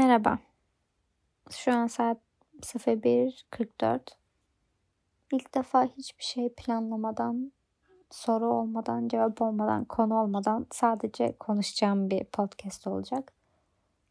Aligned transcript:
Merhaba. 0.00 0.38
Şu 1.50 1.72
an 1.72 1.86
saat 1.86 2.18
01.44. 2.62 4.00
İlk 5.32 5.54
defa 5.54 5.84
hiçbir 5.84 6.24
şey 6.24 6.48
planlamadan, 6.48 7.52
soru 8.10 8.46
olmadan, 8.46 9.08
cevap 9.08 9.42
olmadan, 9.42 9.84
konu 9.84 10.22
olmadan 10.22 10.66
sadece 10.70 11.36
konuşacağım 11.40 12.10
bir 12.10 12.24
podcast 12.24 12.86
olacak. 12.86 13.32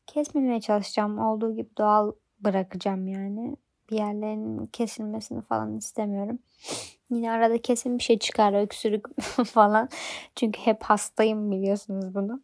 Kesmemeye 0.07 0.61
çalışacağım. 0.61 1.19
Olduğu 1.19 1.55
gibi 1.55 1.69
doğal 1.77 2.11
bırakacağım 2.39 3.07
yani. 3.07 3.55
Bir 3.91 3.97
yerlerin 3.97 4.65
kesilmesini 4.65 5.41
falan 5.41 5.77
istemiyorum. 5.77 6.39
Yine 7.09 7.31
arada 7.31 7.61
kesin 7.61 7.97
bir 7.97 8.03
şey 8.03 8.19
çıkar, 8.19 8.61
öksürük 8.61 9.21
falan. 9.45 9.89
Çünkü 10.35 10.59
hep 10.59 10.83
hastayım 10.83 11.51
biliyorsunuz 11.51 12.15
bunu. 12.15 12.41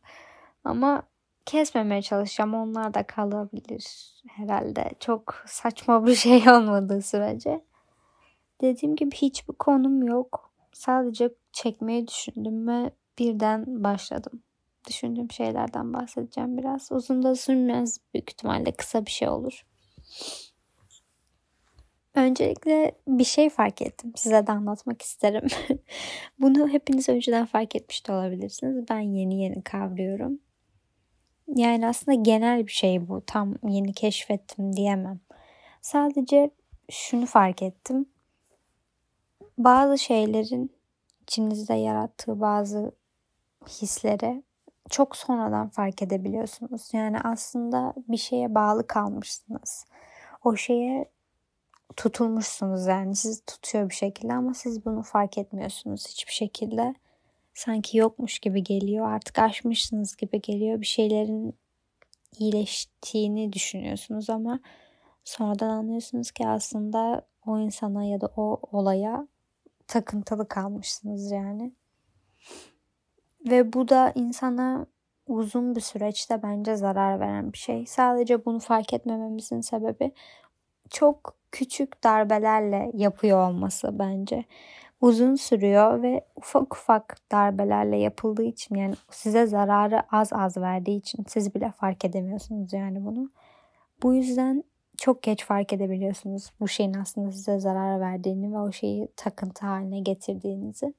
Ama 0.64 1.04
kesmemeye 1.46 2.02
çalışacağım. 2.02 2.54
Onlar 2.54 2.94
da 2.94 3.04
kalabilir 3.04 4.14
herhalde. 4.28 4.92
Çok 5.00 5.44
saçma 5.48 6.06
bir 6.06 6.16
şey 6.16 6.50
olmadığı 6.50 7.02
sürece. 7.02 7.62
Dediğim 8.62 8.96
gibi 8.96 9.16
hiçbir 9.16 9.54
konum 9.54 10.04
yok. 10.04 10.52
Sadece 10.74 11.30
çekmeyi 11.52 12.08
düşündüm 12.08 12.68
ve 12.68 12.92
birden 13.20 13.84
başladım. 13.84 14.44
Düşündüğüm 14.88 15.32
şeylerden 15.32 15.94
bahsedeceğim 15.94 16.58
biraz. 16.58 16.92
Uzun 16.92 17.24
da 17.24 17.36
sürmez 17.36 18.00
büyük 18.14 18.30
ihtimalle 18.30 18.72
kısa 18.72 19.06
bir 19.06 19.12
şey 19.12 19.30
olur. 19.30 19.66
Öncelikle 22.16 22.92
bir 23.08 23.24
şey 23.24 23.50
fark 23.50 23.82
ettim. 23.82 24.14
Size 24.16 24.48
de 24.48 24.52
anlatmak 24.52 25.02
isterim. 25.02 25.48
Bunu 26.40 26.68
hepiniz 26.68 27.10
önceden 27.10 27.46
fark 27.46 27.76
etmiş 27.76 28.08
de 28.08 28.12
olabilirsiniz. 28.12 28.86
Ben 28.90 29.00
yeni 29.00 29.44
yeni 29.44 29.64
kavruyorum. 29.64 30.40
Yani 31.48 31.88
aslında 31.88 32.22
genel 32.22 32.68
bir 32.68 32.72
şey 32.72 33.08
bu. 33.08 33.24
Tam 33.28 33.56
yeni 33.64 33.94
keşfettim 33.94 34.76
diyemem. 34.76 35.20
Sadece 35.82 36.52
şunu 36.90 37.26
fark 37.26 37.62
ettim. 37.62 38.10
Bazı 39.58 39.98
şeylerin 39.98 40.72
içinizde 41.22 41.74
yarattığı 41.74 42.42
bazı 42.42 42.92
hislere 43.68 44.44
çok 44.90 45.16
sonradan 45.16 45.70
fark 45.70 46.02
edebiliyorsunuz. 46.02 46.90
Yani 46.94 47.20
aslında 47.20 47.94
bir 48.08 48.18
şeye 48.18 48.56
bağlı 48.56 48.88
kalmışsınız. 48.88 49.86
O 50.44 50.56
şeye 50.56 51.06
tutulmuşsunuz 51.98 52.86
yani 52.86 53.16
sizi 53.16 53.46
tutuyor 53.46 53.90
bir 53.90 53.96
şekilde 53.96 54.34
ama 54.34 54.54
siz 54.54 54.86
bunu 54.86 55.04
fark 55.04 55.38
etmiyorsunuz 55.38 56.08
hiçbir 56.08 56.34
şekilde 56.34 56.96
sanki 57.56 57.98
yokmuş 57.98 58.40
gibi 58.40 58.64
geliyor. 58.64 59.12
Artık 59.12 59.40
aşmışsınız 59.40 60.16
gibi 60.16 60.42
geliyor. 60.42 60.82
Bir 60.82 60.86
şeylerin 60.86 61.56
iyileştiğini 62.40 63.54
düşünüyorsunuz 63.54 64.30
ama 64.30 64.60
sonradan 65.24 65.70
anlıyorsunuz 65.70 66.32
ki 66.32 66.48
aslında 66.48 67.28
o 67.46 67.60
insana 67.60 68.04
ya 68.04 68.22
da 68.22 68.28
o 68.38 68.60
olaya 68.72 69.28
takıntılı 69.88 70.48
kalmışsınız 70.48 71.32
yani. 71.32 71.72
Ve 73.50 73.74
bu 73.74 73.90
da 73.90 74.12
insana 74.16 74.86
uzun 75.28 75.76
bir 75.76 75.82
süreçte 75.82 76.44
bence 76.44 76.76
zarar 76.76 77.20
veren 77.20 77.54
bir 77.54 77.58
şey. 77.58 77.86
Sadece 77.86 78.46
bunu 78.46 78.60
fark 78.60 78.94
etmememizin 78.94 79.62
sebebi 79.62 80.12
çok 80.90 81.38
küçük 81.52 82.04
darbelerle 82.04 82.92
yapıyor 82.94 83.50
olması 83.50 84.00
bence 84.00 84.46
uzun 85.02 85.36
sürüyor 85.36 86.02
ve 86.02 86.26
ufak 86.36 86.76
ufak 86.76 87.18
darbelerle 87.32 87.98
yapıldığı 87.98 88.44
için 88.44 88.76
yani 88.76 88.96
size 89.10 89.46
zararı 89.46 90.02
az 90.12 90.34
az 90.34 90.58
verdiği 90.58 90.98
için 90.98 91.26
siz 91.28 91.56
bile 91.56 91.72
fark 91.72 92.06
edemiyorsunuz 92.06 92.74
yani 92.74 93.06
bunu. 93.06 93.32
Bu 94.04 94.14
yüzden 94.14 94.64
çok 94.98 95.24
geç 95.24 95.46
fark 95.46 95.74
edebiliyorsunuz 95.74 96.52
bu 96.60 96.68
şeyin 96.68 96.94
aslında 96.94 97.32
size 97.32 97.60
zarar 97.60 98.00
verdiğini 98.00 98.54
ve 98.54 98.58
o 98.58 98.72
şeyi 98.72 99.08
takıntı 99.16 99.66
haline 99.66 100.00
getirdiğinizi. 100.00 100.94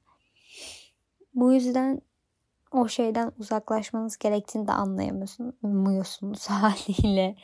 Bu 1.35 1.53
yüzden 1.53 2.01
o 2.71 2.87
şeyden 2.87 3.31
uzaklaşmanız 3.39 4.17
gerektiğini 4.17 4.67
de 4.67 4.71
anlayamıyorsunuz 4.71 6.47
haliyle. 6.49 7.35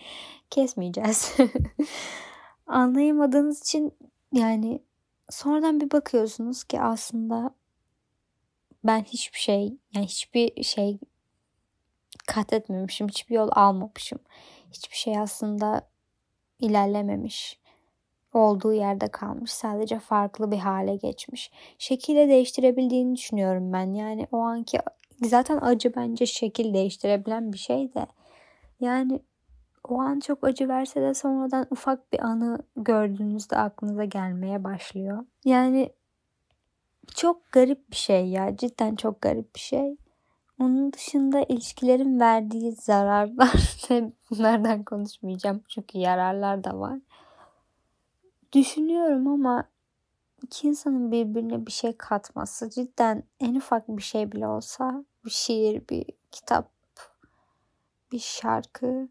Kesmeyeceğiz. 0.50 1.38
Anlayamadığınız 2.68 3.62
için 3.62 3.94
yani 4.34 4.84
sonradan 5.34 5.82
bir 5.82 5.92
bakıyorsunuz 5.92 6.64
ki 6.64 6.82
aslında 6.82 7.56
ben 8.84 9.04
hiçbir 9.04 9.40
şey 9.40 9.78
yani 9.96 10.06
hiçbir 10.06 10.64
şey 10.64 11.00
kat 12.28 12.54
etmemişim. 12.54 13.08
Hiçbir 13.08 13.36
yol 13.36 13.50
almamışım. 13.52 14.20
Hiçbir 14.72 14.96
şey 14.96 15.20
aslında 15.20 15.88
ilerlememiş. 16.60 17.60
Olduğu 18.34 18.74
yerde 18.74 19.08
kalmış. 19.08 19.52
Sadece 19.52 20.00
farklı 20.00 20.52
bir 20.52 20.58
hale 20.58 20.96
geçmiş. 20.96 21.52
Şekilde 21.78 22.30
değiştirebildiğini 22.30 23.16
düşünüyorum 23.16 23.74
ben. 23.74 23.94
Yani 23.94 24.28
o 24.32 24.38
anki 24.38 24.80
zaten 25.24 25.58
acı 25.62 25.96
bence 25.96 26.26
şekil 26.26 26.74
değiştirebilen 26.74 27.54
bir 27.54 27.58
şey 27.58 27.94
de. 27.94 28.08
Yani 28.80 29.20
o 29.88 30.02
an 30.02 30.20
çok 30.20 30.44
acı 30.44 30.68
verse 30.68 31.02
de 31.02 31.14
sonradan 31.14 31.68
ufak 31.70 32.14
bir 32.14 32.20
anı 32.20 32.60
gördüğünüzde 32.76 33.58
aklınıza 33.58 34.06
gelmeye 34.06 34.64
başlıyor. 34.64 35.26
Yani 35.46 35.90
çok 37.16 37.52
garip 37.52 37.92
bir 37.92 37.96
şey 37.96 38.28
ya. 38.28 38.58
Cidden 38.58 38.96
çok 38.96 39.22
garip 39.22 39.56
bir 39.56 39.60
şey. 39.60 39.98
Onun 40.60 40.94
dışında 40.94 41.42
ilişkilerin 41.50 42.20
verdiği 42.20 42.72
zararlar 42.72 43.78
bunlardan 44.30 44.84
konuşmayacağım 44.84 45.62
çünkü 45.68 45.98
yararlar 45.98 46.64
da 46.64 46.80
var. 46.80 47.00
Düşünüyorum 48.54 49.28
ama 49.28 49.64
iki 50.42 50.68
insanın 50.68 51.12
birbirine 51.12 51.66
bir 51.68 51.72
şey 51.72 51.98
katması 51.98 52.70
cidden 52.70 53.24
en 53.40 53.56
ufak 53.56 53.88
bir 53.88 54.02
şey 54.02 54.32
bile 54.32 54.48
olsa 54.48 55.06
bir 55.26 55.30
şiir, 55.30 55.90
bir 55.90 56.06
kitap, 56.32 56.72
bir 58.12 58.20
şarkı 58.20 59.08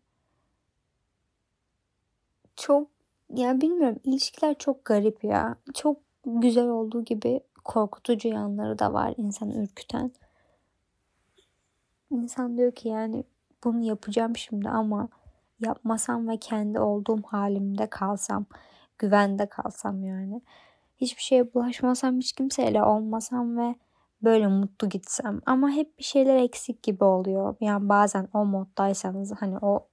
çok 2.56 2.88
ya 3.34 3.60
bilmiyorum 3.60 3.98
ilişkiler 4.04 4.58
çok 4.58 4.84
garip 4.84 5.24
ya. 5.24 5.56
Çok 5.74 5.96
güzel 6.26 6.68
olduğu 6.68 7.04
gibi 7.04 7.40
korkutucu 7.64 8.28
yanları 8.28 8.78
da 8.78 8.92
var 8.92 9.14
insan 9.16 9.50
ürküten. 9.50 10.12
İnsan 12.10 12.58
diyor 12.58 12.72
ki 12.72 12.88
yani 12.88 13.24
bunu 13.64 13.84
yapacağım 13.84 14.36
şimdi 14.36 14.68
ama 14.68 15.08
yapmasam 15.60 16.28
ve 16.28 16.36
kendi 16.36 16.80
olduğum 16.80 17.22
halimde 17.22 17.86
kalsam, 17.86 18.46
güvende 18.98 19.46
kalsam 19.46 20.04
yani. 20.04 20.42
Hiçbir 20.96 21.22
şeye 21.22 21.54
bulaşmasam, 21.54 22.18
hiç 22.18 22.32
kimseyle 22.32 22.82
olmasam 22.82 23.58
ve 23.58 23.74
böyle 24.22 24.46
mutlu 24.46 24.88
gitsem. 24.88 25.40
Ama 25.46 25.70
hep 25.70 25.98
bir 25.98 26.04
şeyler 26.04 26.36
eksik 26.36 26.82
gibi 26.82 27.04
oluyor. 27.04 27.56
Yani 27.60 27.88
bazen 27.88 28.28
o 28.34 28.44
moddaysanız 28.44 29.32
hani 29.40 29.58
o 29.58 29.86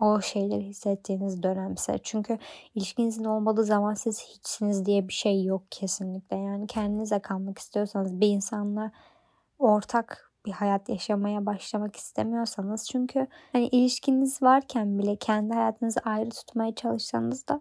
o 0.00 0.20
şeyleri 0.20 0.62
hissettiğiniz 0.62 1.42
dönemse. 1.42 1.98
Çünkü 2.02 2.38
ilişkinizin 2.74 3.24
olmadığı 3.24 3.64
zaman 3.64 3.94
siz 3.94 4.22
hiçsiniz 4.22 4.86
diye 4.86 5.08
bir 5.08 5.12
şey 5.12 5.44
yok 5.44 5.62
kesinlikle. 5.70 6.36
Yani 6.36 6.66
kendinize 6.66 7.18
kalmak 7.18 7.58
istiyorsanız 7.58 8.20
bir 8.20 8.28
insanla 8.28 8.90
ortak 9.58 10.32
bir 10.46 10.52
hayat 10.52 10.88
yaşamaya 10.88 11.46
başlamak 11.46 11.96
istemiyorsanız 11.96 12.88
çünkü 12.88 13.26
hani 13.52 13.66
ilişkiniz 13.66 14.42
varken 14.42 14.98
bile 14.98 15.16
kendi 15.16 15.54
hayatınızı 15.54 16.00
ayrı 16.04 16.30
tutmaya 16.30 16.74
çalışsanız 16.74 17.48
da 17.48 17.60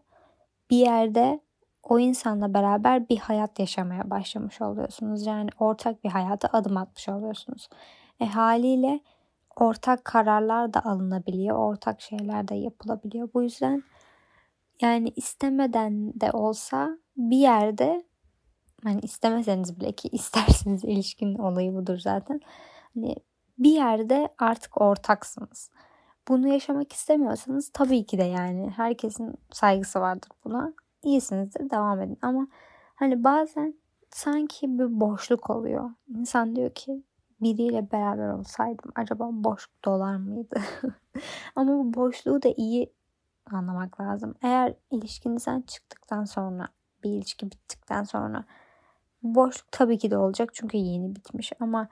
bir 0.70 0.78
yerde 0.78 1.40
o 1.84 2.00
insanla 2.00 2.54
beraber 2.54 3.10
bir 3.10 3.18
hayat 3.18 3.60
yaşamaya 3.60 4.10
başlamış 4.10 4.62
oluyorsunuz. 4.62 5.26
Yani 5.26 5.50
ortak 5.60 6.04
bir 6.04 6.10
hayata 6.10 6.48
adım 6.54 6.78
atmış 6.78 7.10
oluyorsunuz. 7.10 7.70
E 8.20 8.26
haliyle 8.26 9.00
ortak 9.56 10.06
kararlar 10.06 10.74
da 10.74 10.86
alınabiliyor. 10.86 11.58
Ortak 11.58 12.02
şeyler 12.02 12.48
de 12.48 12.56
yapılabiliyor. 12.56 13.30
Bu 13.34 13.44
yüzden 13.44 13.84
yani 14.82 15.10
istemeden 15.16 16.20
de 16.20 16.32
olsa 16.32 16.98
bir 17.18 17.38
yerde 17.38 18.06
hani 18.84 19.00
istemeseniz 19.00 19.80
bile 19.80 19.92
ki 19.92 20.08
isterseniz 20.12 20.84
ilişkinin 20.84 21.38
olayı 21.38 21.74
budur 21.74 21.98
zaten. 21.98 22.40
Hani 22.94 23.16
bir 23.58 23.72
yerde 23.72 24.30
artık 24.40 24.82
ortaksınız. 24.82 25.72
Bunu 26.28 26.48
yaşamak 26.48 26.94
istemiyorsanız 26.94 27.70
tabii 27.74 28.06
ki 28.06 28.18
de 28.18 28.24
yani 28.24 28.70
herkesin 28.70 29.36
saygısı 29.52 30.02
vardır 30.02 30.30
buna. 30.46 30.74
İyisinizdir 31.04 31.70
devam 31.70 32.02
edin 32.02 32.18
ama 32.22 32.48
hani 32.96 33.24
bazen 33.24 33.74
sanki 34.10 34.80
bir 34.80 35.00
boşluk 35.00 35.50
oluyor. 35.50 35.90
İnsan 36.08 36.56
diyor 36.56 36.70
ki 36.70 37.04
biriyle 37.42 37.92
beraber 37.92 38.30
olsaydım 38.30 38.92
acaba 38.96 39.30
boşluk 39.32 39.86
dolar 39.86 40.16
mıydı? 40.16 40.62
Ama 41.56 41.72
bu 41.72 41.94
boşluğu 41.94 42.44
da 42.44 42.50
iyi 42.58 42.94
anlamak 43.52 44.02
lazım. 44.02 44.36
Eğer 44.42 44.74
ilişkinizden 44.92 45.62
çıktıktan 45.62 46.26
sonra, 46.26 46.68
bir 47.04 47.10
ilişki 47.10 47.52
bittikten 47.52 48.04
sonra 48.04 48.46
boşluk 49.24 49.72
tabii 49.72 49.98
ki 49.98 50.12
de 50.12 50.18
olacak 50.18 50.50
çünkü 50.54 50.78
yeni 50.78 51.16
bitmiş 51.16 51.54
ama 51.60 51.88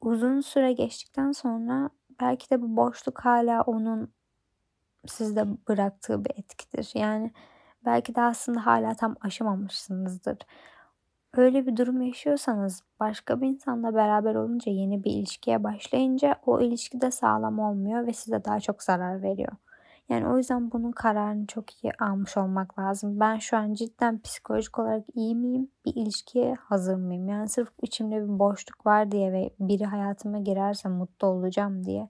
uzun 0.00 0.40
süre 0.40 0.72
geçtikten 0.72 1.32
sonra 1.32 1.90
belki 2.20 2.50
de 2.50 2.62
bu 2.62 2.76
boşluk 2.76 3.20
hala 3.20 3.62
onun 3.62 4.12
sizde 5.06 5.44
bıraktığı 5.68 6.24
bir 6.24 6.30
etkidir. 6.30 6.90
Yani 6.94 7.32
belki 7.84 8.14
de 8.14 8.22
aslında 8.22 8.66
hala 8.66 8.94
tam 8.94 9.16
aşamamışsınızdır. 9.20 10.38
Öyle 11.36 11.66
bir 11.66 11.76
durum 11.76 12.02
yaşıyorsanız 12.02 12.82
başka 13.00 13.40
bir 13.40 13.46
insanla 13.46 13.94
beraber 13.94 14.34
olunca 14.34 14.72
yeni 14.72 15.04
bir 15.04 15.10
ilişkiye 15.10 15.64
başlayınca 15.64 16.36
o 16.46 16.60
ilişki 16.60 17.00
de 17.00 17.10
sağlam 17.10 17.58
olmuyor 17.58 18.06
ve 18.06 18.12
size 18.12 18.44
daha 18.44 18.60
çok 18.60 18.82
zarar 18.82 19.22
veriyor. 19.22 19.52
Yani 20.08 20.26
o 20.28 20.36
yüzden 20.36 20.70
bunun 20.72 20.92
kararını 20.92 21.46
çok 21.46 21.84
iyi 21.84 21.92
almış 22.00 22.36
olmak 22.36 22.78
lazım. 22.78 23.20
Ben 23.20 23.36
şu 23.38 23.56
an 23.56 23.74
cidden 23.74 24.20
psikolojik 24.22 24.78
olarak 24.78 25.04
iyi 25.14 25.34
miyim? 25.34 25.70
Bir 25.86 25.94
ilişkiye 25.94 26.54
hazır 26.54 26.94
mıyım? 26.94 27.28
Yani 27.28 27.48
sırf 27.48 27.72
içimde 27.82 28.22
bir 28.22 28.38
boşluk 28.38 28.86
var 28.86 29.12
diye 29.12 29.32
ve 29.32 29.50
biri 29.60 29.84
hayatıma 29.84 30.38
girerse 30.38 30.88
mutlu 30.88 31.26
olacağım 31.26 31.84
diye 31.84 32.08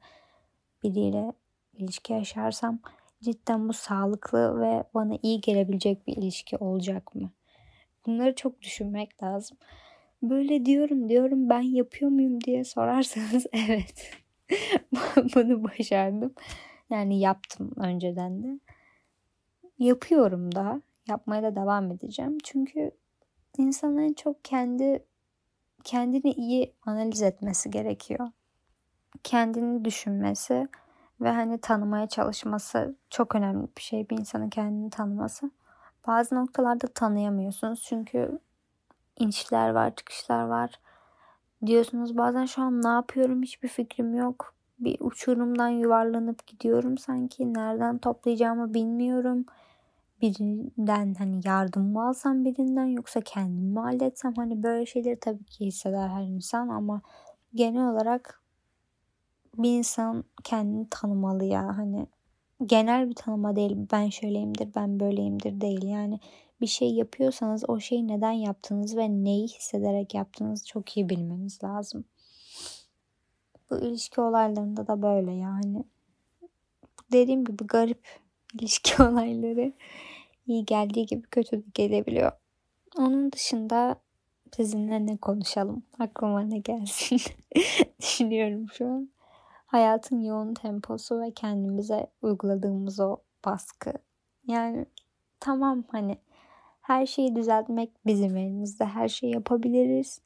biriyle 0.82 1.32
ilişki 1.72 2.12
yaşarsam 2.12 2.78
cidden 3.22 3.69
bu 3.69 3.72
sağlıklı 3.72 4.60
ve 4.60 4.84
bana 4.94 5.19
iyi 5.22 5.40
gelebilecek 5.40 6.06
bir 6.06 6.16
ilişki 6.16 6.56
olacak 6.56 7.14
mı? 7.14 7.30
Bunları 8.06 8.34
çok 8.34 8.62
düşünmek 8.62 9.22
lazım. 9.22 9.58
Böyle 10.22 10.66
diyorum 10.66 11.08
diyorum 11.08 11.50
ben 11.50 11.60
yapıyor 11.60 12.10
muyum 12.10 12.40
diye 12.40 12.64
sorarsanız 12.64 13.46
evet. 13.52 14.10
Bunu 15.34 15.64
başardım. 15.64 16.34
Yani 16.90 17.20
yaptım 17.20 17.72
önceden 17.76 18.43
de. 18.43 18.58
Yapıyorum 19.78 20.54
da. 20.54 20.82
Yapmaya 21.08 21.43
da 21.43 21.56
devam 21.56 21.90
edeceğim. 21.90 22.38
Çünkü 22.44 22.90
insanın 23.58 23.99
en 23.99 24.12
çok 24.12 24.44
kendi 24.44 25.05
kendini 25.84 26.32
iyi 26.32 26.75
analiz 26.87 27.22
etmesi 27.22 27.70
gerekiyor. 27.70 28.28
Kendini 29.22 29.84
düşünmesi 29.84 30.69
ve 31.20 31.31
hani 31.31 31.58
tanımaya 31.58 32.06
çalışması 32.08 32.96
çok 33.10 33.34
önemli 33.34 33.69
bir 33.76 33.82
şey 33.82 34.08
bir 34.10 34.19
insanın 34.19 34.50
kendini 34.50 34.90
tanıması. 34.90 35.50
Bazı 36.06 36.34
noktalarda 36.34 36.87
tanıyamıyorsunuz 36.87 37.82
çünkü 37.82 38.38
inişler 39.19 39.70
var, 39.70 39.94
çıkışlar 39.96 40.44
var. 40.44 40.81
Diyorsunuz 41.66 42.16
bazen 42.16 42.46
şu 42.46 42.62
an 42.62 42.82
ne 42.82 42.88
yapıyorum 42.88 43.43
hiçbir 43.43 43.69
fikrim 43.69 44.14
yok. 44.14 44.54
Bir 44.78 44.96
uçurumdan 45.00 45.69
yuvarlanıp 45.69 46.46
gidiyorum 46.46 46.99
sanki. 46.99 47.54
Nereden 47.54 47.99
toplayacağımı 47.99 48.75
bilmiyorum. 48.75 49.46
Birinden 50.22 51.14
hani 51.14 51.40
yardım 51.44 51.93
mı 51.93 52.08
alsam 52.08 52.44
birinden 52.44 52.84
yoksa 52.84 53.20
kendim 53.20 53.64
mi 53.64 53.81
halletsem 53.81 54.34
hani 54.37 54.62
böyle 54.62 54.87
şeyleri 54.87 55.20
tabii 55.20 55.44
ki 55.44 55.66
hisseder 55.66 56.08
her 56.08 56.22
insan 56.22 56.69
ama 56.69 57.00
genel 57.55 57.88
olarak 57.88 58.40
bir 59.58 59.78
insan 59.78 60.25
kendini 60.44 60.87
tanımalı 60.90 61.44
ya 61.44 61.78
hani 61.78 62.06
genel 62.67 63.11
bir 63.11 63.14
tanıma 63.14 63.56
değil 63.56 63.76
ben 63.93 64.09
şöyleyimdir 64.09 64.69
ben 64.75 65.00
böyleyimdir 65.00 65.61
değil 65.61 65.82
yani 65.82 66.20
bir 66.61 66.67
şey 66.67 66.94
yapıyorsanız 66.94 67.64
o 67.69 67.81
şeyi 67.81 68.09
neden 68.09 68.32
yaptığınız 68.32 68.97
ve 68.97 69.09
neyi 69.11 69.49
hissederek 69.49 70.14
yaptığınızı 70.14 70.67
çok 70.67 70.97
iyi 70.97 71.09
bilmeniz 71.09 71.64
lazım. 71.64 72.05
Bu 73.70 73.79
ilişki 73.79 74.20
olaylarında 74.20 74.87
da 74.87 75.03
böyle 75.03 75.32
yani. 75.32 75.85
Dediğim 77.12 77.44
gibi 77.44 77.67
garip 77.67 78.20
ilişki 78.55 79.03
olayları 79.03 79.73
iyi 80.47 80.65
geldiği 80.65 81.06
gibi 81.06 81.23
kötü 81.23 81.65
gelebiliyor. 81.75 82.32
Onun 82.99 83.32
dışında 83.32 83.97
sizinle 84.56 85.06
ne 85.06 85.17
konuşalım? 85.17 85.82
Aklıma 85.99 86.41
ne 86.41 86.58
gelsin? 86.58 87.20
Düşünüyorum 88.00 88.67
şu 88.73 88.87
an 88.87 89.12
hayatın 89.72 90.20
yoğun 90.20 90.54
temposu 90.54 91.20
ve 91.20 91.30
kendimize 91.30 92.06
uyguladığımız 92.22 93.00
o 93.00 93.16
baskı. 93.44 93.92
Yani 94.46 94.86
tamam 95.40 95.84
hani 95.88 96.19
her 96.80 97.06
şeyi 97.06 97.36
düzeltmek 97.36 98.06
bizim 98.06 98.36
elimizde. 98.36 98.84
Her 98.84 99.08
şeyi 99.08 99.32
yapabiliriz. 99.32 100.20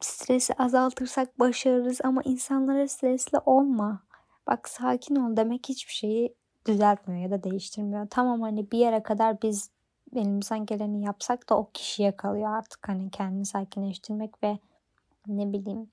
Stresi 0.00 0.54
azaltırsak 0.54 1.38
başarırız 1.38 2.00
ama 2.04 2.22
insanlara 2.24 2.88
stresli 2.88 3.38
olma. 3.38 4.02
Bak 4.46 4.68
sakin 4.68 5.16
ol 5.16 5.36
demek 5.36 5.68
hiçbir 5.68 5.92
şeyi 5.92 6.34
düzeltmiyor 6.66 7.22
ya 7.22 7.30
da 7.30 7.42
değiştirmiyor. 7.42 8.06
Tamam 8.10 8.40
hani 8.40 8.70
bir 8.70 8.78
yere 8.78 9.02
kadar 9.02 9.42
biz 9.42 9.70
elimizden 10.16 10.66
geleni 10.66 11.04
yapsak 11.04 11.48
da 11.50 11.58
o 11.58 11.70
kişiye 11.74 12.16
kalıyor 12.16 12.56
artık 12.56 12.88
hani 12.88 13.10
kendini 13.10 13.46
sakinleştirmek 13.46 14.42
ve 14.42 14.58
ne 15.26 15.52
bileyim 15.52 15.90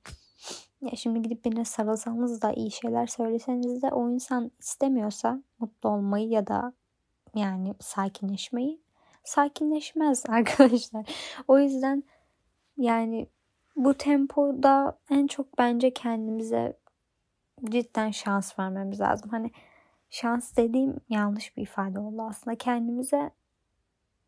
ya 0.82 0.92
şimdi 0.96 1.22
gidip 1.22 1.46
birine 1.46 1.66
sarılsanız 1.66 2.42
da 2.42 2.54
iyi 2.54 2.72
şeyler 2.72 3.08
söyleseniz 3.08 3.82
de 3.82 3.88
o 3.88 4.10
insan 4.10 4.52
istemiyorsa 4.60 5.44
mutlu 5.60 5.90
olmayı 5.90 6.30
ya 6.30 6.48
da 6.48 6.74
yani 7.36 7.76
sakinleşmeyi 7.80 8.82
sakinleşmez 9.24 10.24
arkadaşlar. 10.30 11.06
O 11.48 11.60
yüzden 11.60 12.04
yani 12.78 13.28
bu 13.76 13.94
tempoda 13.94 15.00
en 15.10 15.28
çok 15.28 15.58
bence 15.58 15.94
kendimize 15.94 16.78
cidden 17.66 18.12
şans 18.12 18.60
vermemiz 18.60 19.00
lazım. 19.00 19.30
Hani 19.30 19.52
şans 20.10 20.58
dediğim 20.58 20.96
yanlış 21.10 21.58
bir 21.58 21.62
ifade 21.62 22.00
oldu 22.00 22.22
aslında. 22.22 22.58
Kendimize 22.58 23.32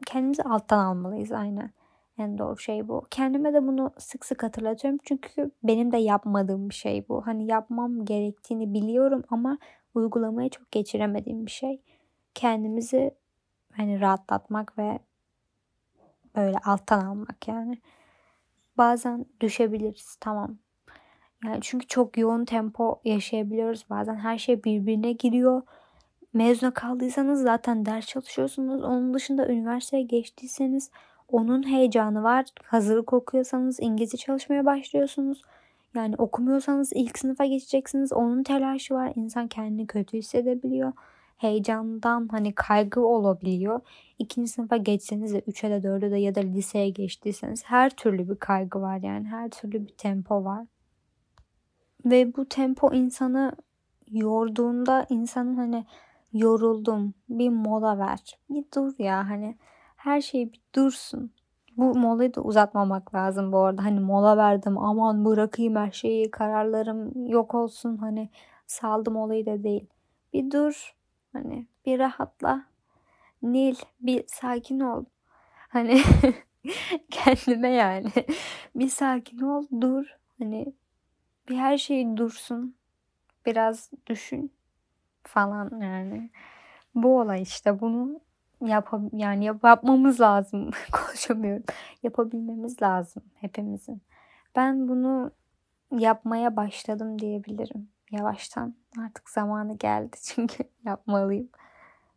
kendimizi 0.05 0.43
alttan 0.43 0.85
almalıyız 0.85 1.31
aynen. 1.31 1.71
En 2.19 2.37
doğru 2.37 2.57
şey 2.57 2.87
bu. 2.87 3.07
Kendime 3.11 3.53
de 3.53 3.67
bunu 3.67 3.93
sık 3.97 4.25
sık 4.25 4.43
hatırlatıyorum. 4.43 4.99
Çünkü 5.03 5.51
benim 5.63 5.91
de 5.91 5.97
yapmadığım 5.97 6.69
bir 6.69 6.75
şey 6.75 7.05
bu. 7.09 7.27
Hani 7.27 7.45
yapmam 7.45 8.05
gerektiğini 8.05 8.73
biliyorum 8.73 9.23
ama 9.29 9.57
uygulamaya 9.95 10.49
çok 10.49 10.71
geçiremediğim 10.71 11.45
bir 11.45 11.51
şey. 11.51 11.81
Kendimizi 12.33 13.15
hani 13.71 14.01
rahatlatmak 14.01 14.77
ve 14.77 14.99
böyle 16.35 16.57
alttan 16.65 17.05
almak 17.05 17.47
yani. 17.47 17.77
Bazen 18.77 19.25
düşebiliriz 19.41 20.15
tamam. 20.19 20.57
Yani 21.45 21.57
çünkü 21.61 21.87
çok 21.87 22.17
yoğun 22.17 22.45
tempo 22.45 23.01
yaşayabiliyoruz. 23.03 23.85
Bazen 23.89 24.15
her 24.15 24.37
şey 24.37 24.63
birbirine 24.63 25.11
giriyor. 25.11 25.61
Mezuna 26.33 26.71
kaldıysanız 26.71 27.41
zaten 27.41 27.85
ders 27.85 28.05
çalışıyorsunuz. 28.05 28.83
Onun 28.83 29.13
dışında 29.13 29.47
üniversiteye 29.47 30.03
geçtiyseniz 30.03 30.91
onun 31.31 31.67
heyecanı 31.67 32.23
var. 32.23 32.45
Hazırlık 32.63 33.13
okuyorsanız 33.13 33.79
İngilizce 33.79 34.17
çalışmaya 34.17 34.65
başlıyorsunuz. 34.65 35.41
Yani 35.95 36.15
okumuyorsanız 36.17 36.91
ilk 36.95 37.19
sınıfa 37.19 37.45
geçeceksiniz. 37.45 38.13
Onun 38.13 38.43
telaşı 38.43 38.93
var. 38.93 39.13
İnsan 39.15 39.47
kendini 39.47 39.87
kötü 39.87 40.17
hissedebiliyor. 40.17 40.93
Heyecandan 41.37 42.27
hani 42.27 42.53
kaygı 42.55 43.05
olabiliyor. 43.05 43.81
İkinci 44.19 44.51
sınıfa 44.51 44.77
geçseniz 44.77 45.33
de 45.33 45.41
üçe 45.47 45.69
de 45.69 45.83
dörde 45.83 46.11
de 46.11 46.17
ya 46.17 46.35
da 46.35 46.39
liseye 46.39 46.89
geçtiyseniz 46.89 47.63
her 47.65 47.89
türlü 47.89 48.29
bir 48.29 48.35
kaygı 48.35 48.81
var 48.81 48.97
yani. 48.97 49.27
Her 49.27 49.49
türlü 49.49 49.87
bir 49.87 49.93
tempo 49.97 50.43
var. 50.43 50.65
Ve 52.05 52.35
bu 52.35 52.45
tempo 52.45 52.93
insanı 52.93 53.51
yorduğunda 54.11 55.05
insanın 55.09 55.55
hani 55.55 55.85
yoruldum 56.33 57.13
bir 57.29 57.49
mola 57.49 57.97
ver. 57.97 58.37
Bir 58.49 58.65
dur 58.75 58.93
ya 58.99 59.29
hani 59.29 59.55
her 59.99 60.21
şey 60.21 60.53
bir 60.53 60.61
dursun. 60.75 61.31
Bu 61.77 61.95
molayı 61.95 62.33
da 62.35 62.41
uzatmamak 62.41 63.15
lazım 63.15 63.51
bu 63.51 63.57
arada. 63.59 63.83
Hani 63.83 63.99
mola 63.99 64.37
verdim 64.37 64.77
aman 64.77 65.25
bırakayım 65.25 65.75
her 65.75 65.91
şeyi 65.91 66.31
kararlarım 66.31 67.27
yok 67.27 67.55
olsun 67.55 67.97
hani 67.97 68.29
saldım 68.67 69.15
olayı 69.15 69.45
da 69.45 69.63
değil. 69.63 69.85
Bir 70.33 70.51
dur 70.51 70.95
hani 71.33 71.67
bir 71.85 71.99
rahatla. 71.99 72.65
Nil 73.41 73.75
bir 74.01 74.23
sakin 74.27 74.79
ol. 74.79 75.05
Hani 75.69 76.01
kendime 77.11 77.69
yani 77.69 78.09
bir 78.75 78.89
sakin 78.89 79.39
ol 79.39 79.65
dur. 79.81 80.17
Hani 80.39 80.73
bir 81.49 81.57
her 81.57 81.77
şey 81.77 82.17
dursun. 82.17 82.75
Biraz 83.45 83.91
düşün 84.07 84.51
falan 85.23 85.81
yani. 85.81 86.29
Bu 86.95 87.19
olay 87.19 87.41
işte 87.41 87.79
bunu 87.81 88.21
yap 88.61 88.93
yani 89.13 89.45
yap 89.45 89.63
yapmamız 89.63 90.21
lazım. 90.21 90.71
Konuşamıyorum. 90.91 91.63
Yapabilmemiz 92.03 92.81
lazım 92.81 93.23
hepimizin. 93.35 94.01
Ben 94.55 94.87
bunu 94.87 95.31
yapmaya 95.91 96.55
başladım 96.55 97.19
diyebilirim. 97.19 97.89
Yavaştan 98.11 98.75
artık 98.99 99.29
zamanı 99.29 99.77
geldi 99.77 100.17
çünkü 100.23 100.63
yapmalıyım. 100.85 101.49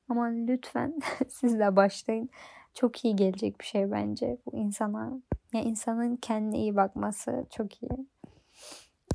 Ama 0.09 0.25
lütfen 0.25 0.95
siz 1.29 1.59
de 1.59 1.77
başlayın. 1.77 2.31
Çok 2.75 3.05
iyi 3.05 3.17
gelecek 3.17 3.61
bir 3.61 3.65
şey 3.65 3.91
bence 3.91 4.39
bu 4.47 4.57
insana. 4.57 5.13
Ya 5.53 5.61
insanın 5.61 6.17
kendine 6.17 6.59
iyi 6.59 6.77
bakması 6.77 7.47
çok 7.51 7.83
iyi. 7.83 7.91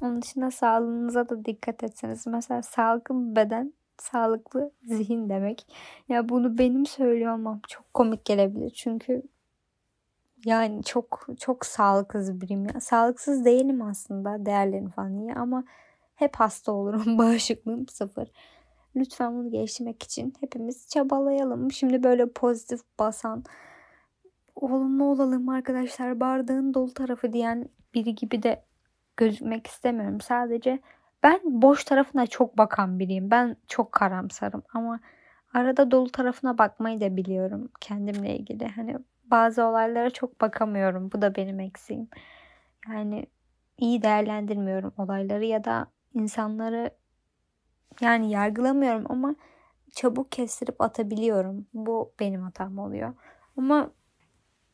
Onun 0.02 0.22
dışında 0.22 0.52
sağlığınıza 0.52 1.30
da 1.30 1.46
dikkat 1.46 1.84
etseniz. 1.84 2.28
Mesela 2.28 2.62
sağlıklı 2.62 3.36
beden 3.36 3.74
sağlıklı 4.02 4.72
zihin 4.84 5.30
demek. 5.30 5.68
Ya 6.10 6.30
bunu 6.30 6.58
benim 6.58 6.86
söylüyor 6.86 7.34
olmam 7.34 7.62
çok 7.68 7.94
komik 7.94 8.26
gelebilir. 8.26 8.70
Çünkü 8.70 9.24
yani 10.46 10.84
çok 10.84 11.28
çok 11.40 11.66
sağlıksız 11.66 12.42
biriyim 12.42 12.66
ya. 12.66 12.82
Sağlıksız 12.82 13.46
değilim 13.46 13.82
aslında 13.82 14.46
değerlerim 14.46 14.90
falan 14.90 15.18
iyi 15.18 15.34
ama 15.34 15.64
hep 16.16 16.36
hasta 16.36 16.72
olurum. 16.72 17.18
Bağışıklığım 17.18 17.88
sıfır. 17.88 18.28
Lütfen 18.96 19.38
bunu 19.38 19.52
geliştirmek 19.52 20.04
için 20.04 20.34
hepimiz 20.40 20.88
çabalayalım. 20.90 21.72
Şimdi 21.72 22.04
böyle 22.04 22.30
pozitif 22.30 22.80
basan 23.00 23.44
olumlu 24.56 25.04
olalım 25.04 25.50
arkadaşlar 25.50 26.20
bardağın 26.20 26.74
dolu 26.74 26.94
tarafı 26.94 27.34
diyen 27.34 27.70
biri 27.94 28.16
gibi 28.16 28.44
de 28.44 28.64
gözükmek 29.18 29.68
istemiyorum. 29.68 30.22
Sadece 30.22 30.80
ben 31.28 31.40
boş 31.44 31.84
tarafına 31.84 32.28
çok 32.28 32.58
bakan 32.58 33.00
biriyim. 33.00 33.32
Ben 33.32 33.56
çok 33.68 33.92
karamsarım 33.92 34.64
ama 34.74 35.00
arada 35.54 35.92
dolu 35.92 36.12
tarafına 36.12 36.58
bakmayı 36.58 37.02
da 37.02 37.18
biliyorum 37.18 37.70
kendimle 37.82 38.36
ilgili. 38.36 38.68
Hani 38.68 38.98
bazı 39.26 39.64
olaylara 39.64 40.10
çok 40.10 40.42
bakamıyorum. 40.42 41.12
Bu 41.12 41.22
da 41.22 41.36
benim 41.36 41.60
eksiğim. 41.60 42.08
Yani 42.90 43.26
iyi 43.78 44.02
değerlendirmiyorum 44.02 44.94
olayları 44.98 45.46
ya 45.46 45.64
da 45.64 45.88
insanları 46.14 46.92
yani 48.02 48.32
yargılamıyorum 48.32 49.06
ama 49.10 49.36
çabuk 49.92 50.32
kestirip 50.32 50.82
atabiliyorum. 50.82 51.68
Bu 51.74 52.14
benim 52.20 52.42
hatam 52.42 52.80
oluyor. 52.80 53.14
Ama 53.58 53.92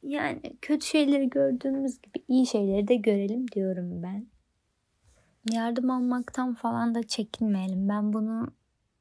yani 0.04 0.42
kötü 0.62 0.86
şeyleri 0.86 1.30
gördüğümüz 1.30 2.02
gibi 2.02 2.24
iyi 2.28 2.48
şeyleri 2.48 2.88
de 2.88 2.96
görelim 2.96 3.48
diyorum 3.48 4.04
ben. 4.04 4.33
Yardım 5.52 5.92
almaktan 5.92 6.54
falan 6.54 6.96
da 6.96 7.04
çekinmeyelim. 7.04 7.90
Ben 7.90 8.14
bunu 8.14 8.48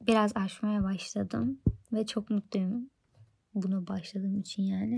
biraz 0.07 0.33
aşmaya 0.37 0.83
başladım 0.83 1.61
ve 1.93 2.07
çok 2.07 2.31
mutluyum 2.31 2.91
bunu 3.55 3.87
başladığım 3.87 4.41
için 4.41 4.63
yani. 4.63 4.97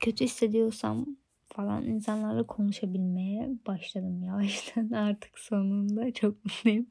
Kötü 0.00 0.24
hissediyorsam 0.24 1.06
falan 1.52 1.84
insanlarla 1.84 2.42
konuşabilmeye 2.46 3.50
başladım 3.66 4.22
yavaştan 4.22 4.90
artık 4.94 5.38
sonunda 5.38 6.12
çok 6.12 6.44
mutluyum. 6.44 6.86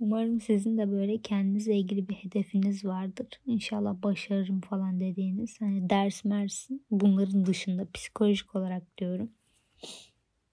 Umarım 0.00 0.40
sizin 0.40 0.78
de 0.78 0.90
böyle 0.90 1.18
kendinizle 1.18 1.76
ilgili 1.76 2.08
bir 2.08 2.14
hedefiniz 2.14 2.84
vardır. 2.84 3.26
İnşallah 3.46 4.02
başarırım 4.02 4.60
falan 4.60 5.00
dediğiniz. 5.00 5.60
Hani 5.60 5.90
ders 5.90 6.24
mersin 6.24 6.86
bunların 6.90 7.46
dışında 7.46 7.86
psikolojik 7.94 8.56
olarak 8.56 8.98
diyorum. 8.98 9.30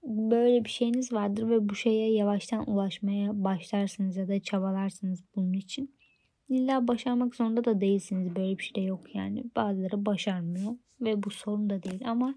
Böyle 0.10 0.66
bir 0.66 0.70
şeyiniz 0.70 1.14
vardır 1.14 1.50
ve 1.50 1.70
bu 1.70 1.76
şeye 1.76 2.14
yavaştan 2.14 2.70
ulaşmaya 2.70 3.44
başlarsınız 3.44 4.18
ya 4.18 4.28
da 4.28 4.40
çabalarsınız 4.40 5.24
bunun 5.36 5.54
için. 5.54 5.96
İlla 6.50 6.88
başarmak 6.88 7.36
zorunda 7.36 7.66
da 7.66 7.82
değilsiniz. 7.82 8.36
Böyle 8.36 8.58
bir 8.58 8.64
şey 8.64 8.76
de 8.76 8.82
yok 8.82 9.16
yani. 9.16 9.44
Bazıları 9.56 10.06
başarmıyor 10.06 10.76
ve 11.02 11.24
bu 11.24 11.30
sorun 11.30 11.70
da 11.70 11.84
değil 11.84 12.10
ama 12.10 12.36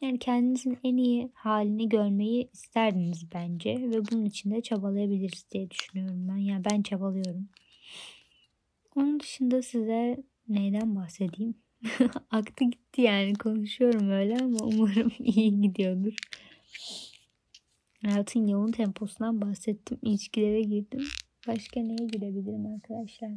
yani 0.00 0.18
kendinizin 0.18 0.78
en 0.84 0.96
iyi 0.96 1.30
halini 1.34 1.88
görmeyi 1.88 2.50
isterdiniz 2.52 3.32
bence 3.34 3.70
ve 3.70 4.02
bunun 4.12 4.24
için 4.24 4.50
de 4.50 4.62
çabalayabiliriz 4.62 5.46
diye 5.50 5.70
düşünüyorum 5.70 6.28
ben. 6.28 6.36
Yani 6.36 6.64
ben 6.64 6.82
çabalıyorum. 6.82 7.48
Onun 8.96 9.20
dışında 9.20 9.62
size 9.62 10.24
neyden 10.48 10.96
bahsedeyim? 10.96 11.63
Aktı 12.30 12.64
gitti 12.64 13.02
yani 13.02 13.34
konuşuyorum 13.34 14.10
öyle 14.10 14.36
ama 14.36 14.58
umarım 14.62 15.12
iyi 15.18 15.60
gidiyordur. 15.60 16.14
Hayatın 18.02 18.46
yoğun 18.46 18.72
temposundan 18.72 19.40
bahsettim. 19.40 19.98
İlişkilere 20.02 20.62
girdim. 20.62 21.04
Başka 21.46 21.80
neye 21.80 22.06
girebilirim 22.06 22.66
arkadaşlar? 22.66 23.30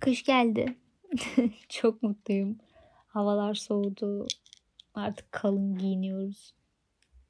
Kış 0.00 0.22
geldi. 0.24 0.76
Çok 1.68 2.02
mutluyum. 2.02 2.58
Havalar 3.06 3.54
soğudu. 3.54 4.26
Artık 4.94 5.32
kalın 5.32 5.78
giyiniyoruz. 5.78 6.54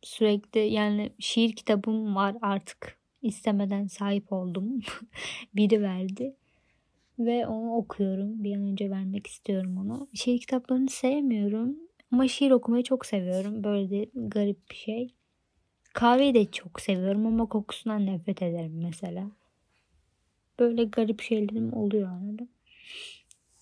Sürekli 0.02 0.60
yani 0.60 1.12
şiir 1.18 1.52
kitabım 1.56 2.14
var 2.14 2.36
artık. 2.42 2.98
istemeden 3.22 3.86
sahip 3.86 4.32
oldum. 4.32 4.80
Biri 5.54 5.82
verdi. 5.82 6.36
Ve 7.18 7.46
onu 7.46 7.74
okuyorum. 7.74 8.44
Bir 8.44 8.56
an 8.56 8.62
önce 8.62 8.90
vermek 8.90 9.26
istiyorum 9.26 9.78
onu. 9.78 10.08
Şiir 10.14 10.40
kitaplarını 10.40 10.88
sevmiyorum. 10.88 11.76
Ama 12.12 12.28
şiir 12.28 12.50
okumayı 12.50 12.84
çok 12.84 13.06
seviyorum. 13.06 13.64
Böyle 13.64 13.90
de 13.90 14.10
garip 14.14 14.70
bir 14.70 14.76
şey. 14.76 15.14
Kahveyi 15.94 16.34
de 16.34 16.50
çok 16.50 16.80
seviyorum 16.80 17.26
ama 17.26 17.46
kokusundan 17.46 18.06
nefret 18.06 18.42
ederim 18.42 18.80
mesela. 18.82 19.30
Böyle 20.58 20.84
garip 20.84 21.20
şeylerim 21.20 21.72
oluyor 21.72 22.08
arada. 22.08 22.48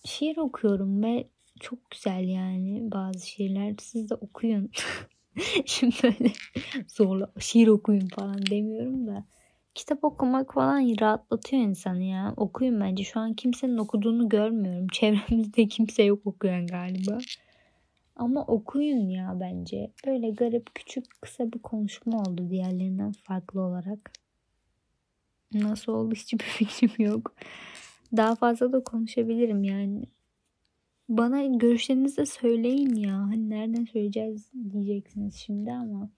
Şiir 0.05 0.37
okuyorum 0.37 1.03
ve 1.03 1.29
çok 1.61 1.91
güzel 1.91 2.29
yani 2.29 2.93
bazı 2.93 3.29
şiirler. 3.29 3.75
Siz 3.81 4.11
de 4.11 4.15
okuyun. 4.15 4.71
Şimdi 5.67 5.97
öyle 6.03 6.33
zorla 6.89 7.33
şiir 7.39 7.69
okuyun 7.69 8.09
falan 8.09 8.47
demiyorum 8.47 9.07
da. 9.07 9.25
Kitap 9.77 10.05
okumak 10.05 10.55
falan 10.55 11.01
rahatlatıyor 11.01 11.63
insanı 11.63 12.03
ya. 12.03 12.35
Okuyun 12.37 12.81
bence. 12.81 13.05
Şu 13.05 13.21
an 13.21 13.35
kimsenin 13.35 13.79
okuduğunu 13.79 14.29
görmüyorum. 14.29 14.89
Çevremizde 14.93 15.69
kimse 15.69 16.03
yok 16.03 16.27
okuyan 16.27 16.67
galiba. 16.67 17.19
Ama 18.17 18.45
okuyun 18.45 19.09
ya 19.09 19.37
bence. 19.41 19.93
Böyle 20.07 20.31
garip 20.31 20.75
küçük 20.75 21.05
kısa 21.21 21.53
bir 21.53 21.59
konuşma 21.59 22.19
oldu 22.19 22.51
diğerlerinden 22.51 23.13
farklı 23.13 23.61
olarak. 23.61 24.13
Nasıl 25.53 25.93
oldu 25.93 26.15
hiçbir 26.15 26.45
fikrim 26.45 27.07
yok. 27.07 27.35
Daha 28.17 28.35
fazla 28.35 28.73
da 28.73 28.85
konuşabilirim 28.85 29.65
yani. 29.65 30.05
Bana 31.09 31.45
görüşlerinizi 31.47 32.17
de 32.17 32.27
söyleyin 32.27 32.95
ya. 32.95 33.19
Hani 33.19 33.51
nereden 33.51 33.85
söyleyeceğiz 33.85 34.51
diyeceksiniz 34.73 35.35
şimdi 35.35 35.73
ama. 35.73 36.11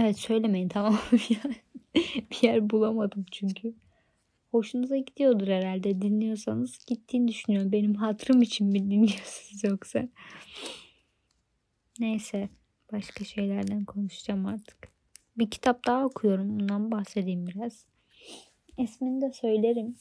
Evet 0.00 0.18
söylemeyin 0.18 0.68
tamam 0.68 0.98
bir 2.30 2.42
yer 2.42 2.70
bulamadım 2.70 3.26
çünkü. 3.30 3.74
Hoşunuza 4.50 4.96
gidiyordur 4.96 5.48
herhalde. 5.48 6.02
Dinliyorsanız 6.02 6.78
gittiğini 6.86 7.28
düşünüyorum. 7.28 7.72
Benim 7.72 7.94
hatırım 7.94 8.42
için 8.42 8.66
mi 8.66 8.90
dinliyorsunuz 8.90 9.64
yoksa? 9.64 10.08
Neyse. 11.98 12.48
Başka 12.92 13.24
şeylerden 13.24 13.84
konuşacağım 13.84 14.46
artık. 14.46 14.88
Bir 15.38 15.50
kitap 15.50 15.86
daha 15.86 16.04
okuyorum. 16.04 16.60
Bundan 16.60 16.90
bahsedeyim 16.90 17.46
biraz. 17.46 17.84
İsmini 18.78 19.20
de 19.20 19.32
söylerim. 19.32 19.96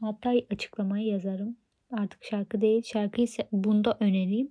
Hatta 0.00 0.32
açıklamayı 0.50 1.06
yazarım. 1.06 1.56
Artık 1.92 2.24
şarkı 2.24 2.60
değil. 2.60 2.82
Şarkıyı 2.82 3.28
bunda 3.52 3.96
önereyim. 4.00 4.50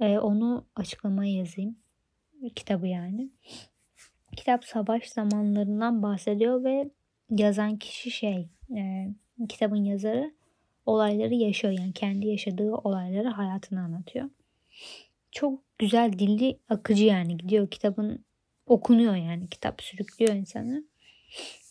Ee, 0.00 0.18
onu 0.18 0.66
açıklamaya 0.76 1.34
yazayım. 1.34 1.76
Kitabı 2.54 2.86
yani. 2.86 3.30
Kitap 4.36 4.64
savaş 4.64 5.08
zamanlarından 5.08 6.02
bahsediyor 6.02 6.64
ve 6.64 6.90
yazan 7.30 7.76
kişi 7.76 8.10
şey 8.10 8.48
e, 8.76 9.08
kitabın 9.48 9.84
yazarı 9.84 10.32
olayları 10.86 11.34
yaşıyor. 11.34 11.74
Yani 11.78 11.92
kendi 11.92 12.26
yaşadığı 12.26 12.74
olayları 12.74 13.28
hayatını 13.28 13.80
anlatıyor. 13.80 14.30
Çok 15.32 15.60
güzel 15.78 16.12
dilli 16.12 16.58
akıcı 16.68 17.04
yani 17.04 17.36
gidiyor 17.36 17.70
kitabın 17.70 18.24
okunuyor 18.66 19.16
yani 19.16 19.48
kitap 19.48 19.82
sürüklüyor 19.82 20.34
insanı. 20.34 20.84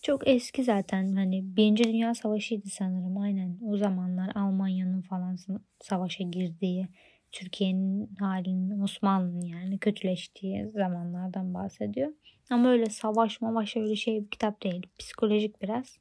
Çok 0.02 0.28
eski 0.28 0.64
zaten 0.64 1.16
hani 1.16 1.56
Birinci 1.56 1.84
Dünya 1.84 2.16
Savaşı'ydı 2.16 2.70
sanırım 2.70 3.18
aynen 3.18 3.58
o 3.66 3.78
zamanlar 3.78 4.32
Almanya'nın 4.36 5.02
falan 5.02 5.38
savaşa 5.80 6.24
girdiği 6.24 6.88
Türkiye'nin 7.32 8.16
halinin 8.20 8.82
Osmanlı'nın 8.82 9.42
yani 9.42 9.78
kötüleştiği 9.80 10.72
zamanlardan 10.74 11.54
bahsediyor. 11.54 12.12
Ama 12.50 12.70
öyle 12.70 12.86
savaş 12.86 13.42
mavaş 13.42 13.78
öyle 13.78 13.96
şey 13.96 14.24
bir 14.24 14.30
kitap 14.30 14.64
değil. 14.64 14.88
Psikolojik 15.00 15.62
biraz. 15.62 15.98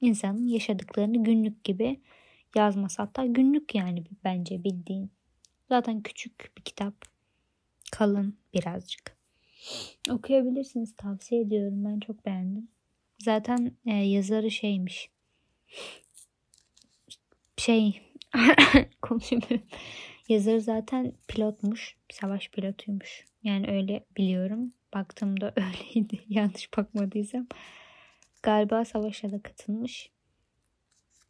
insanın 0.00 0.48
yaşadıklarını 0.48 1.24
günlük 1.24 1.64
gibi 1.64 2.00
yazması. 2.56 3.02
Hatta 3.02 3.26
günlük 3.26 3.74
yani 3.74 4.04
bence 4.24 4.64
bildiğin. 4.64 5.10
Zaten 5.68 6.00
küçük 6.00 6.52
bir 6.58 6.62
kitap. 6.62 6.94
Kalın 7.92 8.36
birazcık. 8.54 9.16
Okuyabilirsiniz. 10.10 10.96
Tavsiye 10.96 11.40
ediyorum. 11.40 11.84
Ben 11.84 12.00
çok 12.00 12.26
beğendim. 12.26 12.68
Zaten 13.18 13.72
e, 13.86 13.94
yazarı 13.94 14.50
şeymiş. 14.50 15.10
Şey 17.56 18.00
konuşamıyorum. 19.02 19.66
Yazarı 20.28 20.60
zaten 20.60 21.12
pilotmuş. 21.28 21.96
Savaş 22.12 22.50
pilotuymuş. 22.50 23.24
Yani 23.42 23.70
öyle 23.70 24.04
biliyorum. 24.16 24.72
Baktığımda 24.94 25.52
öyleydi. 25.56 26.20
Yanlış 26.28 26.76
bakmadıysam. 26.76 27.46
Galiba 28.42 28.84
savaşa 28.84 29.30
da 29.30 29.42
katılmış. 29.42 30.10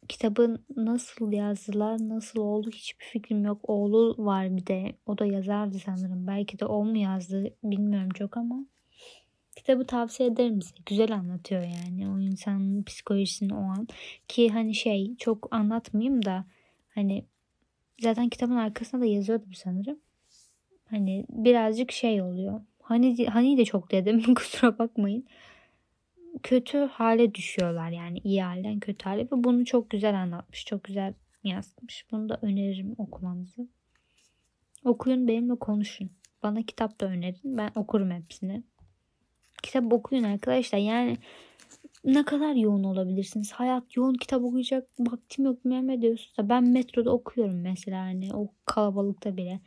Kitabın 0.07 0.65
nasıl 0.75 1.31
yazdılar, 1.31 2.09
nasıl 2.09 2.39
oldu 2.39 2.69
hiçbir 2.71 3.05
fikrim 3.05 3.45
yok. 3.45 3.59
Oğlu 3.63 4.15
var 4.17 4.57
bir 4.57 4.67
de. 4.67 4.95
O 5.05 5.17
da 5.17 5.25
yazardı 5.25 5.79
sanırım. 5.79 6.27
Belki 6.27 6.59
de 6.59 6.65
o 6.65 6.85
mu 6.85 6.97
yazdı 6.97 7.53
bilmiyorum 7.63 8.09
çok 8.09 8.37
ama. 8.37 8.65
Kitabı 9.55 9.85
tavsiye 9.85 10.29
ederim 10.29 10.61
size. 10.61 10.75
Güzel 10.85 11.11
anlatıyor 11.11 11.63
yani 11.63 12.09
o 12.09 12.19
insanın 12.19 12.83
psikolojisini 12.83 13.53
o 13.53 13.61
an. 13.61 13.87
Ki 14.27 14.49
hani 14.49 14.75
şey 14.75 15.15
çok 15.17 15.47
anlatmayayım 15.51 16.25
da 16.25 16.45
hani 16.89 17.25
zaten 17.99 18.29
kitabın 18.29 18.55
arkasında 18.55 19.01
da 19.01 19.05
yazıyordu 19.05 19.45
sanırım. 19.53 19.99
Hani 20.89 21.25
birazcık 21.29 21.91
şey 21.91 22.21
oluyor 22.21 22.61
Hani, 22.87 23.25
hani 23.27 23.57
de 23.57 23.65
çok 23.65 23.91
dedim 23.91 24.33
kusura 24.35 24.79
bakmayın. 24.79 25.25
kötü 26.43 26.77
hale 26.77 27.35
düşüyorlar 27.35 27.89
yani 27.89 28.19
iyi 28.23 28.43
halden 28.43 28.79
kötü 28.79 29.03
hale 29.03 29.21
ve 29.23 29.29
bunu 29.31 29.65
çok 29.65 29.89
güzel 29.89 30.21
anlatmış. 30.21 30.65
Çok 30.65 30.83
güzel 30.83 31.13
yazmış. 31.43 32.05
Bunu 32.11 32.29
da 32.29 32.39
öneririm 32.41 32.95
okumanızı. 32.97 33.67
Okuyun 34.83 35.27
benimle 35.27 35.55
konuşun. 35.55 36.11
Bana 36.43 36.63
kitap 36.63 37.01
da 37.01 37.05
önerin. 37.05 37.39
Ben 37.43 37.71
okurum 37.75 38.11
hepsini. 38.11 38.63
Kitap 39.63 39.93
okuyun 39.93 40.23
arkadaşlar. 40.23 40.79
Yani 40.79 41.17
ne 42.05 42.25
kadar 42.25 42.55
yoğun 42.55 42.83
olabilirsiniz? 42.83 43.51
Hayat 43.51 43.95
yoğun 43.97 44.13
kitap 44.13 44.43
okuyacak 44.43 44.87
vaktim 44.99 45.45
yok 45.45 45.65
Mehmet 45.65 46.01
diyorsunuz 46.01 46.37
da 46.37 46.49
ben 46.49 46.69
metroda 46.69 47.11
okuyorum 47.11 47.61
mesela 47.61 48.01
hani 48.01 48.33
o 48.33 48.51
kalabalıkta 48.65 49.37
bile. 49.37 49.59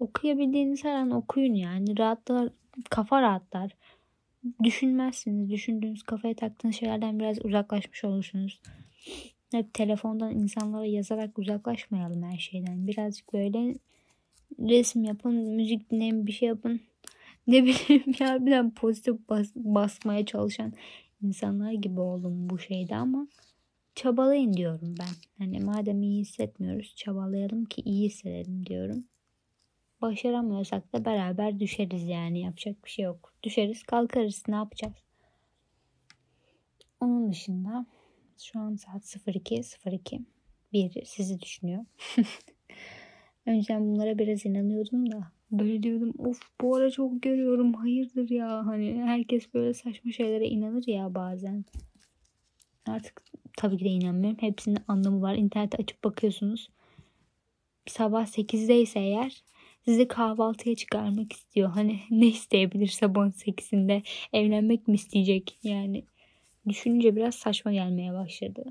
Okuyabildiğiniz 0.00 0.84
her 0.84 0.94
an 0.94 1.10
okuyun 1.10 1.54
yani. 1.54 1.98
Rahatlar, 1.98 2.48
kafa 2.90 3.22
rahatlar. 3.22 3.70
Düşünmezsiniz. 4.62 5.50
Düşündüğünüz 5.50 6.02
kafaya 6.02 6.34
taktığınız 6.34 6.76
şeylerden 6.76 7.18
biraz 7.20 7.44
uzaklaşmış 7.44 8.04
olursunuz. 8.04 8.60
Hep 9.52 9.74
telefondan 9.74 10.34
insanlara 10.34 10.86
yazarak 10.86 11.38
uzaklaşmayalım 11.38 12.22
her 12.22 12.38
şeyden. 12.38 12.86
Birazcık 12.86 13.32
böyle 13.32 13.74
resim 14.60 15.04
yapın, 15.04 15.34
müzik 15.34 15.90
dinleyin, 15.90 16.26
bir 16.26 16.32
şey 16.32 16.48
yapın. 16.48 16.80
Ne 17.46 17.64
bileyim 17.64 18.04
ya 18.18 18.46
bir 18.46 18.70
pozitif 18.70 19.16
bas, 19.28 19.52
basmaya 19.54 20.26
çalışan 20.26 20.72
insanlar 21.22 21.72
gibi 21.72 22.00
oldum 22.00 22.50
bu 22.50 22.58
şeyde 22.58 22.96
ama 22.96 23.28
çabalayın 23.94 24.52
diyorum 24.52 24.94
ben. 24.98 25.44
Hani 25.44 25.60
madem 25.60 26.02
iyi 26.02 26.20
hissetmiyoruz 26.20 26.94
çabalayalım 26.96 27.64
ki 27.64 27.82
iyi 27.84 28.06
hissedelim 28.08 28.66
diyorum. 28.66 29.04
Başaramıyorsak 30.00 30.92
da 30.92 31.04
beraber 31.04 31.60
düşeriz 31.60 32.04
yani 32.04 32.40
yapacak 32.40 32.84
bir 32.84 32.90
şey 32.90 33.04
yok. 33.04 33.34
Düşeriz 33.42 33.82
kalkarız 33.82 34.42
ne 34.48 34.54
yapacağız? 34.54 34.94
Onun 37.00 37.32
dışında 37.32 37.86
şu 38.38 38.60
an 38.60 38.76
saat 38.76 39.02
02.02 39.02 40.24
bir 40.72 41.04
sizi 41.04 41.40
düşünüyor. 41.40 41.84
Önceden 43.46 43.86
bunlara 43.86 44.18
biraz 44.18 44.46
inanıyordum 44.46 45.12
da 45.12 45.35
böyle 45.50 45.82
diyordum 45.82 46.12
of 46.18 46.40
bu 46.60 46.76
ara 46.76 46.90
çok 46.90 47.22
görüyorum 47.22 47.74
hayırdır 47.74 48.30
ya 48.30 48.66
hani 48.66 49.02
herkes 49.04 49.54
böyle 49.54 49.74
saçma 49.74 50.12
şeylere 50.12 50.46
inanır 50.46 50.84
ya 50.86 51.14
bazen. 51.14 51.64
Artık 52.86 53.22
tabii 53.56 53.78
ki 53.78 53.84
de 53.84 53.88
inanmıyorum. 53.88 54.38
Hepsinin 54.40 54.78
anlamı 54.88 55.22
var. 55.22 55.34
İnternette 55.34 55.76
açıp 55.82 56.04
bakıyorsunuz. 56.04 56.70
Sabah 57.86 58.26
8'de 58.26 58.80
ise 58.80 59.00
eğer 59.00 59.42
sizi 59.84 60.08
kahvaltıya 60.08 60.74
çıkarmak 60.74 61.32
istiyor. 61.32 61.70
Hani 61.70 62.00
ne 62.10 62.26
isteyebilir 62.26 62.86
sabah 62.86 63.26
8'inde? 63.26 64.02
Evlenmek 64.32 64.88
mi 64.88 64.94
isteyecek? 64.94 65.58
Yani 65.62 66.04
düşününce 66.68 67.16
biraz 67.16 67.34
saçma 67.34 67.72
gelmeye 67.72 68.12
başladı. 68.12 68.64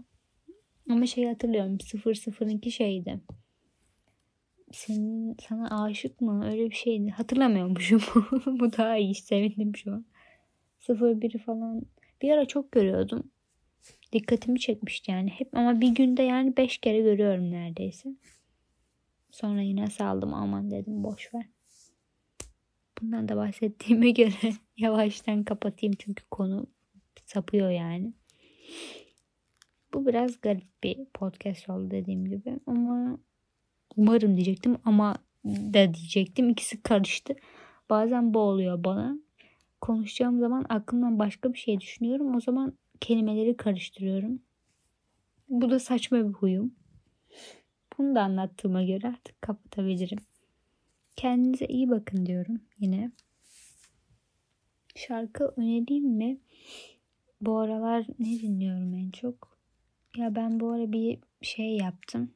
Ama 0.90 1.06
şey 1.06 1.26
hatırlıyorum 1.26 1.78
002 1.78 2.72
şeydi 2.72 3.20
senin 4.76 5.38
sana 5.50 5.84
aşık 5.84 6.22
mı? 6.22 6.46
Öyle 6.52 6.70
bir 6.70 6.76
şeydi 6.76 7.12
hatırlamıyormuşum. 7.12 8.02
Bu 8.46 8.78
daha 8.78 8.98
iyi 8.98 9.16
sevindim 9.16 9.76
şu 9.76 9.92
an. 9.94 10.06
01 10.90 11.38
falan. 11.38 11.82
Bir 12.22 12.32
ara 12.32 12.46
çok 12.46 12.72
görüyordum. 12.72 13.32
Dikkatimi 14.14 14.60
çekmişti 14.60 15.12
yani. 15.12 15.30
Hep 15.30 15.58
ama 15.58 15.82
bir 15.82 15.96
günde 15.96 16.24
yani 16.24 16.58
5 16.58 16.78
kere 16.78 17.02
görüyorum 17.02 17.52
neredeyse. 17.52 18.10
Sonra 19.32 19.62
yine 19.62 19.88
saldım 19.88 20.34
aman 20.34 20.72
dedim 20.72 21.04
boş 21.04 21.34
ver. 21.34 21.46
Bundan 23.02 23.30
da 23.30 23.36
bahsettiğime 23.36 24.12
göre 24.12 24.54
yavaştan 24.78 25.44
kapatayım 25.44 25.96
çünkü 26.00 26.24
konu 26.32 26.68
sapıyor 27.26 27.70
yani. 27.70 28.14
Bu 29.94 30.06
biraz 30.08 30.42
garip 30.42 30.84
bir 30.84 31.06
podcast 31.06 31.70
oldu 31.70 31.92
dediğim 31.92 32.26
gibi 32.26 32.60
ama 32.68 33.20
Umarım 33.98 34.36
diyecektim 34.36 34.78
ama 34.86 35.16
da 35.46 35.94
diyecektim. 35.94 36.50
İkisi 36.50 36.84
karıştı. 36.84 37.36
Bazen 37.90 38.34
bu 38.34 38.40
oluyor 38.40 38.84
bana. 38.84 39.20
Konuşacağım 39.82 40.40
zaman 40.40 40.66
aklımdan 40.70 41.20
başka 41.20 41.54
bir 41.54 41.60
şey 41.60 41.80
düşünüyorum. 41.80 42.36
O 42.36 42.42
zaman 42.42 42.74
kelimeleri 43.00 43.58
karıştırıyorum. 43.58 44.40
Bu 45.50 45.70
da 45.70 45.80
saçma 45.80 46.18
bir 46.18 46.34
huyum. 46.34 46.76
Bunu 47.98 48.16
da 48.16 48.22
anlattığıma 48.22 48.84
göre 48.84 49.08
artık 49.08 49.42
kapatabilirim. 49.42 50.18
Kendinize 51.16 51.66
iyi 51.66 51.90
bakın 51.90 52.26
diyorum 52.26 52.62
yine. 52.80 53.12
Şarkı 54.96 55.54
önereyim 55.58 56.06
mi? 56.06 56.38
Bu 57.42 57.58
aralar 57.58 58.06
ne 58.20 58.26
dinliyorum 58.26 58.94
en 58.94 59.12
çok? 59.12 59.58
Ya 60.18 60.36
ben 60.36 60.60
bu 60.60 60.70
ara 60.70 60.92
bir 60.92 61.20
şey 61.42 61.78
yaptım. 61.78 62.32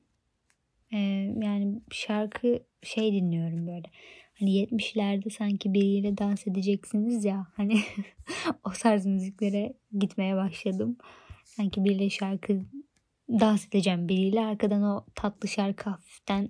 Yani 0.91 1.81
şarkı 1.91 2.59
şey 2.83 3.13
dinliyorum 3.13 3.67
böyle. 3.67 3.91
Hani 4.39 4.49
70'lerde 4.49 5.29
sanki 5.29 5.73
biriyle 5.73 6.17
dans 6.17 6.47
edeceksiniz 6.47 7.25
ya. 7.25 7.47
Hani 7.55 7.79
o 8.63 8.69
tarz 8.81 9.05
müziklere 9.05 9.73
gitmeye 9.99 10.35
başladım. 10.35 10.97
Sanki 11.45 11.83
biriyle 11.83 12.09
şarkı 12.09 12.61
dans 13.29 13.67
edeceğim 13.67 14.09
biriyle. 14.09 14.45
Arkadan 14.45 14.83
o 14.83 15.05
tatlı 15.15 15.47
şarkı 15.47 15.89
hafiften 15.89 16.49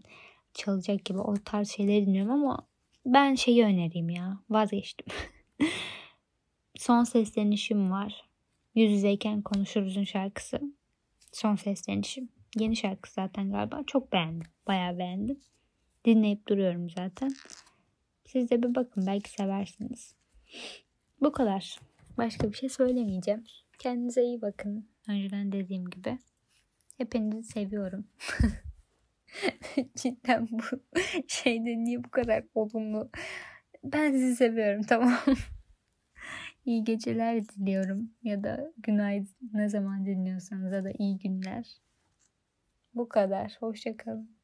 çalacak 0.53 1.05
gibi 1.05 1.19
o 1.19 1.33
tarz 1.45 1.69
şeyleri 1.69 2.05
dinliyorum 2.05 2.31
ama 2.31 2.67
ben 3.05 3.35
şeyi 3.35 3.63
önereyim 3.63 4.09
ya. 4.09 4.39
Vazgeçtim. 4.49 5.07
Son 6.75 7.03
seslenişim 7.03 7.91
var. 7.91 8.29
Yüz 8.75 8.91
yüzeyken 8.91 9.41
konuşuruzun 9.41 10.03
şarkısı. 10.03 10.61
Son 11.31 11.55
seslenişim. 11.55 12.29
Yeni 12.55 12.75
şarkı 12.75 13.11
zaten 13.11 13.51
galiba. 13.51 13.83
Çok 13.87 14.13
beğendim. 14.13 14.47
Bayağı 14.67 14.97
beğendim. 14.97 15.39
Dinleyip 16.05 16.47
duruyorum 16.47 16.89
zaten. 16.89 17.31
Siz 18.25 18.49
de 18.49 18.63
bir 18.63 18.75
bakın 18.75 19.07
belki 19.07 19.29
seversiniz. 19.31 20.15
Bu 21.21 21.31
kadar. 21.31 21.79
Başka 22.17 22.51
bir 22.51 22.57
şey 22.57 22.69
söylemeyeceğim. 22.69 23.43
Kendinize 23.79 24.23
iyi 24.23 24.41
bakın. 24.41 24.89
Önceden 25.09 25.51
dediğim 25.51 25.89
gibi. 25.89 26.17
Hepinizi 26.97 27.43
seviyorum. 27.43 28.07
Cidden 29.95 30.47
bu 30.51 30.63
şeyde 31.27 31.77
niye 31.77 32.03
bu 32.03 32.09
kadar 32.09 32.43
olumlu? 32.55 33.09
Ben 33.83 34.11
sizi 34.11 34.35
seviyorum 34.35 34.83
tamam. 34.83 35.19
İyi 36.65 36.83
geceler 36.83 37.47
diliyorum 37.47 38.11
ya 38.23 38.43
da 38.43 38.73
günaydın 38.77 39.35
ne 39.53 39.69
zaman 39.69 40.05
dinliyorsanız 40.05 40.73
ya 40.73 40.83
da 40.83 40.91
iyi 40.97 41.17
günler. 41.17 41.65
Bu 42.93 43.09
kadar. 43.09 43.57
Hoşçakalın. 43.59 44.38